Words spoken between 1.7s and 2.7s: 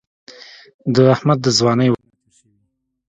وختونه تېر شوي